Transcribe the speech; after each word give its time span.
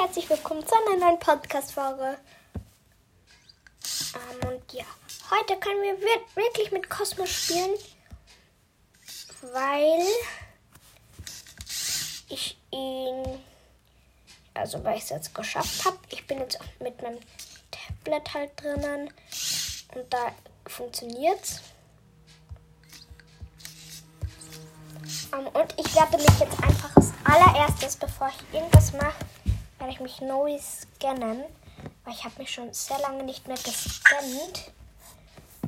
herzlich 0.00 0.30
willkommen 0.30 0.66
zu 0.66 0.74
einer 0.74 1.04
neuen 1.04 1.18
Podcast-Folge. 1.18 2.16
Ähm, 4.14 4.48
und 4.48 4.72
ja, 4.72 4.86
heute 5.30 5.60
können 5.60 5.82
wir 5.82 6.00
wirklich 6.34 6.72
mit 6.72 6.88
Cosmo 6.88 7.26
spielen, 7.26 7.74
weil 9.52 10.06
ich 12.30 12.56
ihn, 12.70 13.44
also 14.54 14.82
weil 14.82 14.96
ich 14.96 15.02
es 15.02 15.10
jetzt 15.10 15.34
geschafft 15.34 15.84
habe. 15.84 15.98
Ich 16.08 16.26
bin 16.26 16.38
jetzt 16.38 16.58
auch 16.58 16.80
mit 16.80 17.02
meinem 17.02 17.18
Tablet 17.70 18.32
halt 18.32 18.52
drinnen 18.58 19.12
und 19.94 20.14
da 20.14 20.32
funktioniert's. 20.66 21.60
Ähm, 25.34 25.46
und 25.48 25.74
ich 25.78 25.94
werde 25.94 26.16
mich 26.16 26.40
jetzt 26.40 26.62
einfach 26.62 26.96
als 26.96 27.12
allererstes, 27.22 27.96
bevor 27.96 28.28
ich 28.28 28.54
irgendwas 28.54 28.94
mache, 28.94 29.26
werde 29.80 29.92
ich 29.92 30.00
mich 30.00 30.20
neu 30.20 30.58
scannen. 30.58 31.44
Weil 32.04 32.14
ich 32.14 32.24
habe 32.24 32.36
mich 32.38 32.52
schon 32.52 32.72
sehr 32.72 33.00
lange 33.00 33.24
nicht 33.24 33.48
mehr 33.48 33.56
gescannt. 33.56 34.70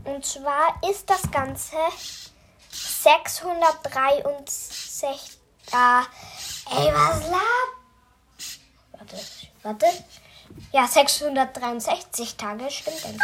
Und 0.04 0.24
zwar 0.24 0.80
ist 0.88 1.08
das 1.08 1.30
Ganze 1.30 1.76
663. 2.70 5.38
Ah, 5.72 6.02
ey, 6.70 6.92
was 6.92 7.28
lab? 7.28 7.40
Warte, 8.92 9.16
warte. 9.62 9.86
Ja, 10.72 10.86
663 10.86 12.36
Tage, 12.36 12.70
stimmt 12.70 13.02
denn? 13.04 13.18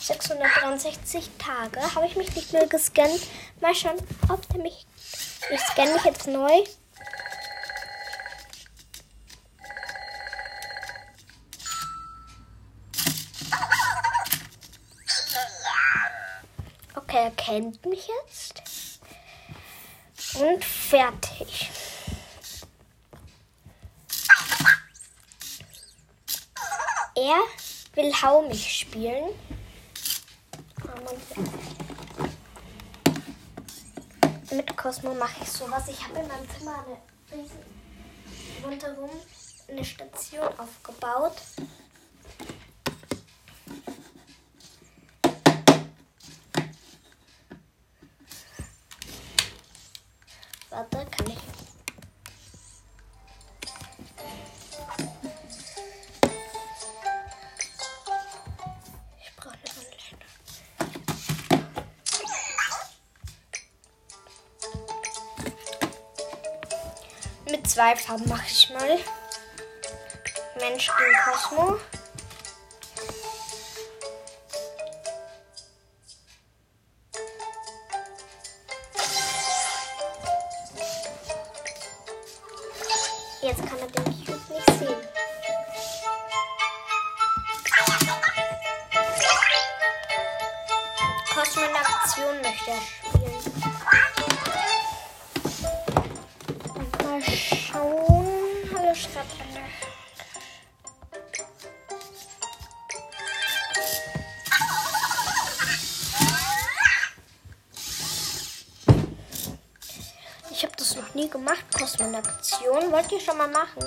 663 0.00 1.30
Tage 1.38 1.94
habe 1.94 2.06
ich 2.06 2.16
mich 2.16 2.34
nicht 2.34 2.52
mehr 2.52 2.66
gescannt. 2.66 3.20
Mal 3.60 3.74
schauen, 3.74 3.96
ob 4.28 4.46
der 4.48 4.60
mich 4.60 4.86
ich 5.50 5.60
scanne 5.60 5.94
mich 5.94 6.04
jetzt 6.04 6.26
neu. 6.26 6.64
Er 17.12 17.30
kennt 17.32 17.84
mich 17.84 18.08
jetzt. 18.08 18.62
Und 20.38 20.64
fertig. 20.64 21.70
Er 27.16 27.40
will 27.94 28.12
Hau 28.22 28.42
mich 28.42 28.80
spielen. 28.80 29.30
mit 34.52 34.76
Cosmo 34.76 35.14
mache 35.14 35.42
ich 35.42 35.50
sowas. 35.50 35.88
Ich 35.88 36.02
habe 36.04 36.20
in 36.20 36.28
meinem 36.28 36.48
Zimmer 36.50 36.84
eine 36.84 37.40
riesen 37.40 37.58
rundherum 38.64 39.10
eine 39.68 39.84
Station 39.84 40.48
aufgebaut. 40.58 41.36
Warte, 50.70 51.04
kann 51.10 51.26
ich 51.26 51.38
Mit 67.50 67.68
zwei 67.68 67.96
Farben 67.96 68.28
mache 68.28 68.46
ich 68.46 68.70
mal. 68.70 68.98
Mensch 70.60 70.88
gegen 70.96 71.16
Cosmo. 71.24 71.78
Jetzt 83.50 83.66
kann 83.66 83.78
er 83.80 83.86
den 83.88 84.04
Cube 84.04 84.54
nicht 84.54 84.70
sehen. 84.78 85.00
Cosmo 91.34 91.62
in 91.62 91.74
Aktion 91.74 92.34
möchte 92.42 92.70
er 92.70 92.80
Stadtende. 98.94 99.44
Ich 99.44 99.49
gemacht, 111.30 111.64
Kosmonaktion. 111.76 112.90
Wollt 112.90 113.10
ihr 113.12 113.20
schon 113.20 113.38
mal 113.38 113.48
machen? 113.48 113.84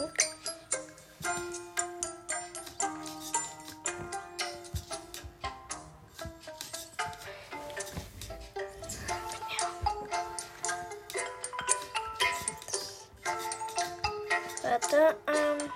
Warte, 14.62 15.18
ähm. 15.28 15.72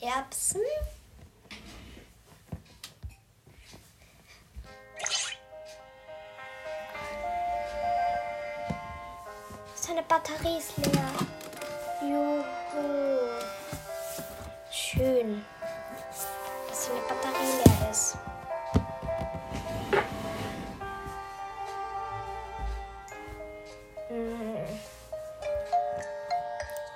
Erbsen. 0.00 0.62
Batterie 10.18 10.58
ist 10.58 10.76
leer. 10.78 11.12
Juhu. 12.02 12.44
Schön, 14.68 15.44
dass 16.68 16.86
seine 16.86 17.00
Batterie 17.02 17.52
leer 17.64 17.90
ist. 17.90 18.18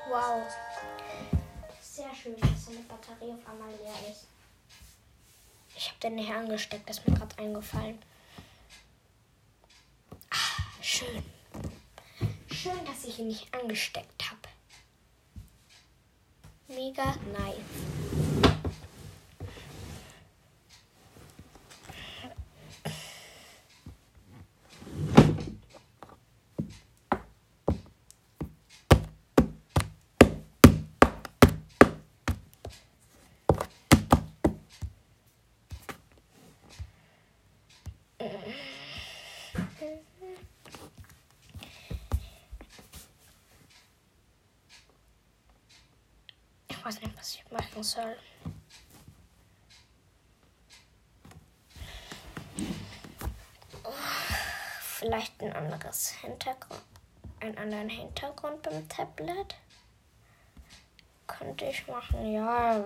Wow. 0.08 0.42
Sehr 1.80 2.12
schön, 2.16 2.34
dass 2.40 2.64
seine 2.66 2.80
Batterie 2.80 3.34
auf 3.34 3.48
einmal 3.48 3.70
leer 3.70 4.10
ist. 4.10 4.26
Ich 5.76 5.88
habe 5.90 6.00
den 6.00 6.18
hier 6.18 6.34
angesteckt, 6.34 6.88
das 6.90 6.98
ist 6.98 7.08
mir 7.08 7.16
gerade 7.16 7.38
eingefallen. 7.38 8.02
Ah, 10.28 10.82
schön. 10.82 11.31
Schön, 12.72 12.84
dass 12.86 13.04
ich 13.04 13.18
ihn 13.18 13.28
nicht 13.28 13.52
angesteckt 13.54 14.30
habe. 14.30 14.48
Mega 16.68 17.04
nice. 17.32 18.01
Ich 46.82 46.87
weiß 46.87 47.00
nicht, 47.00 47.17
was 47.17 47.34
ich 47.37 47.44
machen 47.52 47.82
soll. 47.84 48.17
vielleicht 54.99 55.40
ein 55.43 55.52
anderes 55.52 56.11
Hintergrund, 56.11 56.82
einen 57.38 57.56
anderen 57.56 57.88
Hintergrund 57.88 58.62
beim 58.62 58.88
Tablet. 58.88 59.55
Könnte 61.29 61.67
ich 61.67 61.87
machen, 61.87 62.32
ja. 62.32 62.85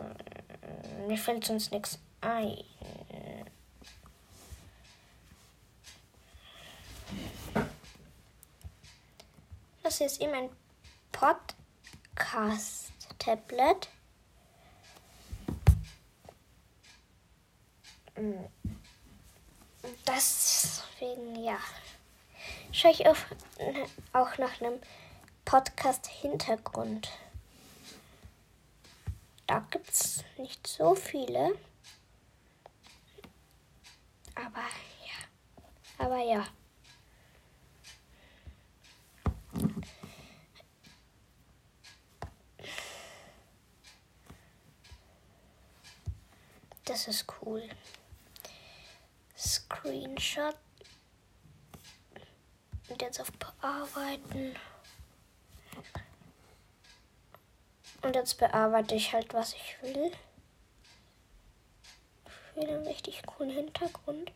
Mir 1.07 1.17
fällt 1.17 1.47
sonst 1.47 1.73
nichts 1.73 1.99
ein. 2.21 2.63
Das 9.83 10.03
ist 10.03 10.21
eben 10.21 10.35
ein 10.35 10.51
Podcast-Tablet. 11.13 12.86
Das 20.05 20.77
deswegen, 21.01 21.37
ja. 21.43 21.59
Schaue 22.73 22.93
ich 22.93 23.07
auf, 23.07 23.27
auch 24.13 24.39
nach 24.39 24.61
einem 24.61 24.81
Podcast-Hintergrund. 25.45 27.11
Da 29.47 29.61
gibt 29.71 29.91
es 29.91 30.25
nicht 30.39 30.67
so 30.67 30.95
viele. 30.95 31.59
Aber 34.35 34.65
ja. 35.07 36.05
Aber 36.05 36.19
ja. 36.19 36.47
Das 46.87 47.09
ist 47.09 47.27
cool. 47.43 47.69
Screenshot. 49.37 50.57
Und 52.89 53.03
jetzt 53.03 53.21
auf 53.21 53.33
Bearbeiten. 53.33 54.57
Und 58.03 58.15
jetzt 58.15 58.39
bearbeite 58.39 58.95
ich 58.95 59.13
halt, 59.13 59.35
was 59.35 59.55
ich 59.55 59.77
will. 59.83 60.13
Für 62.55 62.61
einen 62.61 62.87
richtig 62.87 63.27
coolen 63.27 63.51
Hintergrund. 63.51 64.33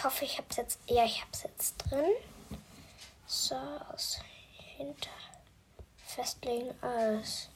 Ich 0.00 0.04
hoffe, 0.06 0.24
ich 0.24 0.38
habe 0.38 0.46
es 0.48 0.56
jetzt. 0.56 0.78
Ja, 0.86 1.04
ich 1.04 1.20
habe 1.20 1.30
es 1.30 1.42
jetzt 1.42 1.76
drin. 1.76 2.06
So, 3.26 3.54
aus 3.92 4.18
hinter 4.78 5.10
festlegen 6.06 6.70
alles. 6.80 7.50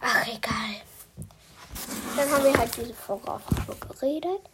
Ach, 0.00 0.26
egal. 0.28 0.80
Dann 2.16 2.30
haben 2.30 2.44
wir 2.44 2.56
halt 2.56 2.74
diese 2.74 2.94
Folge 2.94 3.30
auch 3.30 3.40
schon 3.66 3.80
geredet. 3.80 4.48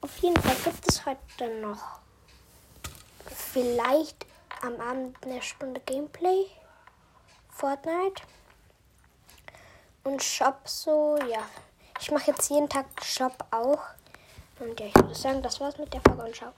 Auf 0.00 0.16
jeden 0.18 0.40
Fall 0.40 0.54
gibt 0.62 0.88
es 0.88 1.04
heute 1.04 1.60
noch 1.60 1.98
vielleicht 3.26 4.29
am 4.62 4.80
Abend 4.80 5.16
eine 5.24 5.42
Stunde 5.42 5.80
Gameplay. 5.80 6.46
Fortnite. 7.48 8.22
Und 10.04 10.22
Shop 10.22 10.60
so, 10.64 11.18
ja. 11.28 11.42
Ich 12.00 12.10
mache 12.10 12.30
jetzt 12.30 12.48
jeden 12.48 12.68
Tag 12.68 12.86
Shop 13.04 13.44
auch. 13.50 13.80
Und 14.58 14.78
ja, 14.80 14.86
ich 14.86 14.94
würde 14.94 15.14
sagen, 15.14 15.42
das 15.42 15.60
war's 15.60 15.78
mit 15.78 15.92
der 15.92 16.00
Folge 16.00 16.22
und 16.22 16.34
ciao. 16.34 16.52